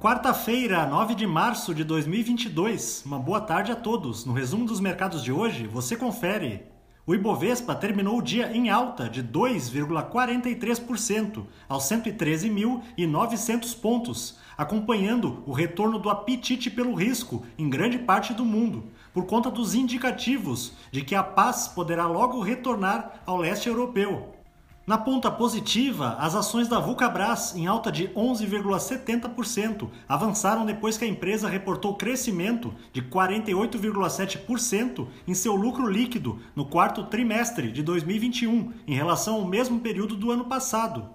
Quarta-feira, 0.00 0.86
9 0.86 1.16
de 1.16 1.26
março 1.26 1.74
de 1.74 1.82
2022. 1.82 3.02
Uma 3.04 3.18
boa 3.18 3.40
tarde 3.40 3.72
a 3.72 3.74
todos. 3.74 4.24
No 4.24 4.32
resumo 4.32 4.64
dos 4.64 4.78
mercados 4.78 5.24
de 5.24 5.32
hoje, 5.32 5.66
você 5.66 5.96
confere. 5.96 6.62
O 7.04 7.16
Ibovespa 7.16 7.74
terminou 7.74 8.18
o 8.18 8.22
dia 8.22 8.56
em 8.56 8.70
alta 8.70 9.08
de 9.08 9.24
2,43% 9.24 11.44
aos 11.68 11.82
113.900 11.82 13.80
pontos, 13.80 14.38
acompanhando 14.56 15.42
o 15.44 15.52
retorno 15.52 15.98
do 15.98 16.08
apetite 16.08 16.70
pelo 16.70 16.94
risco 16.94 17.42
em 17.58 17.68
grande 17.68 17.98
parte 17.98 18.32
do 18.32 18.44
mundo, 18.44 18.92
por 19.12 19.26
conta 19.26 19.50
dos 19.50 19.74
indicativos 19.74 20.74
de 20.92 21.02
que 21.02 21.16
a 21.16 21.24
paz 21.24 21.66
poderá 21.66 22.06
logo 22.06 22.40
retornar 22.40 23.20
ao 23.26 23.36
leste 23.36 23.68
europeu. 23.68 24.37
Na 24.88 24.96
ponta 24.96 25.30
positiva, 25.30 26.16
as 26.18 26.34
ações 26.34 26.66
da 26.66 26.80
Vulcabras, 26.80 27.54
em 27.54 27.66
alta 27.66 27.92
de 27.92 28.08
11,70%, 28.08 29.90
avançaram 30.08 30.64
depois 30.64 30.96
que 30.96 31.04
a 31.04 31.06
empresa 31.06 31.46
reportou 31.46 31.94
crescimento 31.94 32.74
de 32.90 33.02
48,7% 33.02 35.06
em 35.26 35.34
seu 35.34 35.54
lucro 35.54 35.86
líquido 35.86 36.38
no 36.56 36.64
quarto 36.64 37.04
trimestre 37.04 37.70
de 37.70 37.82
2021, 37.82 38.72
em 38.86 38.94
relação 38.94 39.34
ao 39.34 39.44
mesmo 39.44 39.78
período 39.78 40.16
do 40.16 40.30
ano 40.30 40.46
passado. 40.46 41.10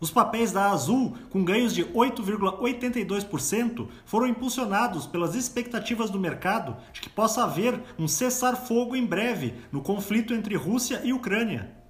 Os 0.00 0.10
papéis 0.10 0.50
da 0.50 0.72
Azul, 0.72 1.14
com 1.30 1.44
ganhos 1.44 1.72
de 1.72 1.84
8,82%, 1.84 3.86
foram 4.04 4.26
impulsionados 4.26 5.06
pelas 5.06 5.36
expectativas 5.36 6.10
do 6.10 6.18
mercado 6.18 6.76
de 6.92 7.00
que 7.00 7.08
possa 7.08 7.44
haver 7.44 7.80
um 7.96 8.08
cessar-fogo 8.08 8.96
em 8.96 9.06
breve 9.06 9.54
no 9.70 9.80
conflito 9.80 10.34
entre 10.34 10.56
Rússia 10.56 11.02
e 11.04 11.12
Ucrânia. 11.12 11.85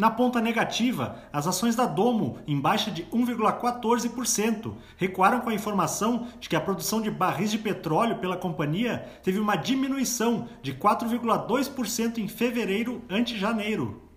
Na 0.00 0.10
ponta 0.10 0.40
negativa, 0.40 1.16
as 1.30 1.46
ações 1.46 1.76
da 1.76 1.84
Domo, 1.84 2.38
em 2.46 2.58
baixa 2.58 2.90
de 2.90 3.04
1,14%, 3.12 4.72
recuaram 4.96 5.40
com 5.40 5.50
a 5.50 5.54
informação 5.54 6.26
de 6.40 6.48
que 6.48 6.56
a 6.56 6.60
produção 6.60 7.02
de 7.02 7.10
barris 7.10 7.50
de 7.50 7.58
petróleo 7.58 8.16
pela 8.16 8.38
companhia 8.38 9.06
teve 9.22 9.38
uma 9.38 9.56
diminuição 9.56 10.48
de 10.62 10.72
4,2% 10.72 12.16
em 12.16 12.28
fevereiro 12.28 13.02
ante 13.10 13.38
janeiro. 13.38 14.08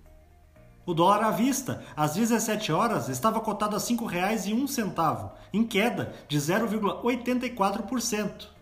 O 0.86 0.94
dólar 0.94 1.22
à 1.22 1.32
vista, 1.32 1.84
às 1.98 2.14
17 2.14 2.72
horas, 2.72 3.10
estava 3.10 3.42
cotado 3.42 3.76
a 3.76 3.80
R$ 3.80 3.84
5,01, 3.84 5.32
em 5.52 5.66
queda 5.66 6.14
de 6.30 6.38
0,84%. 6.38 8.54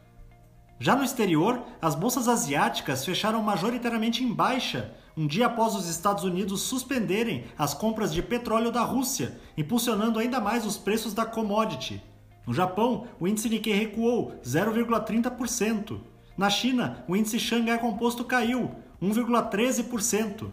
Já 0.82 0.96
no 0.96 1.04
exterior, 1.04 1.62
as 1.80 1.94
bolsas 1.94 2.28
asiáticas 2.28 3.06
fecharam 3.06 3.44
majoritariamente 3.44 4.24
em 4.24 4.34
baixa, 4.34 4.96
um 5.16 5.28
dia 5.28 5.46
após 5.46 5.76
os 5.76 5.88
Estados 5.88 6.24
Unidos 6.24 6.64
suspenderem 6.64 7.44
as 7.56 7.72
compras 7.72 8.12
de 8.12 8.24
petróleo 8.24 8.72
da 8.72 8.82
Rússia, 8.82 9.40
impulsionando 9.56 10.18
ainda 10.18 10.40
mais 10.40 10.66
os 10.66 10.78
preços 10.78 11.14
da 11.14 11.24
commodity. 11.24 12.02
No 12.48 12.52
Japão, 12.52 13.06
o 13.20 13.28
índice 13.28 13.48
Nikkei 13.48 13.76
recuou 13.76 14.34
0,30%. 14.44 16.00
Na 16.36 16.50
China, 16.50 17.06
o 17.08 17.16
índice 17.16 17.38
Xangai 17.38 17.78
Composto 17.78 18.26
caiu 18.26 18.72
1,13%. 19.00 20.52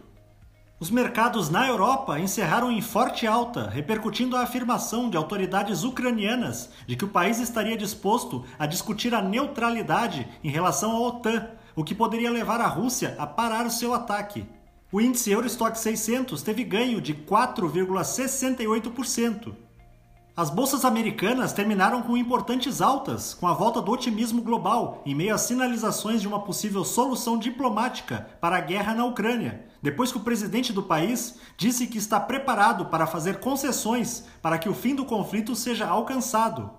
Os 0.81 0.89
mercados 0.89 1.49
na 1.49 1.67
Europa 1.67 2.17
encerraram 2.21 2.71
em 2.71 2.81
forte 2.81 3.27
alta, 3.27 3.69
repercutindo 3.69 4.37
a 4.37 4.43
afirmação 4.43 5.09
de 5.09 5.17
autoridades 5.17 5.83
ucranianas 5.83 6.69
de 6.87 6.95
que 6.95 7.03
o 7.03 7.09
país 7.09 7.37
estaria 7.37 7.75
disposto 7.75 8.45
a 8.57 8.65
discutir 8.65 9.13
a 9.13 9.21
neutralidade 9.21 10.25
em 10.41 10.49
relação 10.49 10.91
à 10.91 10.99
OTAN, 11.01 11.49
o 11.75 11.83
que 11.83 11.93
poderia 11.93 12.31
levar 12.31 12.61
a 12.61 12.67
Rússia 12.67 13.13
a 13.19 13.27
parar 13.27 13.65
o 13.65 13.69
seu 13.69 13.93
ataque. 13.93 14.45
O 14.89 15.01
índice 15.01 15.29
Eurostock 15.29 15.77
600 15.77 16.41
teve 16.41 16.63
ganho 16.63 17.01
de 17.01 17.13
4,68%. 17.13 19.53
As 20.39 20.49
bolsas 20.49 20.85
americanas 20.85 21.51
terminaram 21.51 22.01
com 22.01 22.15
importantes 22.15 22.81
altas, 22.81 23.33
com 23.33 23.45
a 23.45 23.53
volta 23.53 23.81
do 23.81 23.91
otimismo 23.91 24.41
global, 24.41 25.01
em 25.05 25.13
meio 25.13 25.35
às 25.35 25.41
sinalizações 25.41 26.21
de 26.21 26.29
uma 26.29 26.39
possível 26.39 26.85
solução 26.85 27.37
diplomática 27.37 28.25
para 28.39 28.55
a 28.55 28.61
guerra 28.61 28.95
na 28.95 29.03
Ucrânia, 29.03 29.65
depois 29.83 30.13
que 30.13 30.17
o 30.17 30.21
presidente 30.21 30.71
do 30.71 30.81
país 30.81 31.37
disse 31.57 31.87
que 31.87 31.97
está 31.97 32.21
preparado 32.21 32.85
para 32.85 33.05
fazer 33.05 33.41
concessões 33.41 34.23
para 34.41 34.57
que 34.57 34.69
o 34.69 34.73
fim 34.73 34.95
do 34.95 35.03
conflito 35.03 35.53
seja 35.57 35.85
alcançado. 35.85 36.71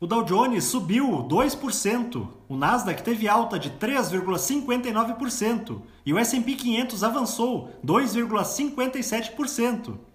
O 0.00 0.08
Dow 0.08 0.24
Jones 0.24 0.64
subiu 0.64 1.22
2%, 1.22 2.28
o 2.48 2.56
Nasdaq 2.56 3.00
teve 3.04 3.28
alta 3.28 3.60
de 3.60 3.70
3,59% 3.70 5.82
e 6.04 6.12
o 6.12 6.18
S&P 6.18 6.56
500 6.56 7.04
avançou 7.04 7.70
2,57%. 7.86 10.13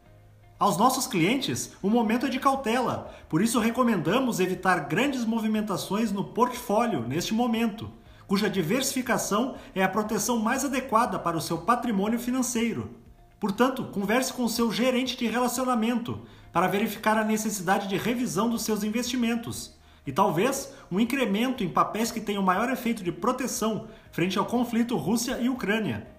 Aos 0.60 0.76
nossos 0.76 1.08
clientes, 1.08 1.72
o 1.82 1.90
momento 1.90 2.26
é 2.26 2.30
de 2.30 2.38
cautela, 2.38 3.16
por 3.30 3.42
isso 3.42 3.62
recomendamos 3.62 4.42
evitar 4.42 4.90
grandes 4.90 5.24
movimentações 5.24 6.12
no 6.12 6.22
portfólio 6.22 7.08
neste 7.08 7.34
momento, 7.34 7.90
cuja 8.28 8.50
diversificação 8.50 9.56
é 9.74 9.82
a 9.82 9.88
proteção 9.88 10.38
mais 10.38 10.66
adequada 10.66 11.18
para 11.18 11.38
o 11.38 11.42
seu 11.42 11.60
patrimônio 11.60 12.20
financeiro. 12.20 12.90
Portanto, 13.40 13.86
converse 13.86 14.34
com 14.34 14.50
seu 14.50 14.70
gerente 14.70 15.16
de 15.16 15.28
relacionamento 15.28 16.20
para 16.52 16.68
verificar 16.68 17.18
a 17.18 17.24
necessidade 17.24 17.88
de 17.88 17.96
revisão 17.96 18.50
dos 18.50 18.64
seus 18.64 18.84
investimentos 18.84 19.80
e 20.06 20.12
talvez 20.12 20.74
um 20.92 21.00
incremento 21.00 21.64
em 21.64 21.70
papéis 21.70 22.12
que 22.12 22.20
tenham 22.20 22.44
maior 22.44 22.70
efeito 22.70 23.02
de 23.02 23.14
proteção 23.14 23.88
frente 24.12 24.38
ao 24.38 24.46
conflito 24.46 24.98
Rússia 24.98 25.40
e 25.40 25.48
Ucrânia. 25.48 26.19